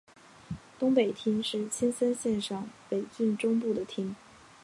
[0.79, 4.15] 东北町是青森县上北郡中部的町。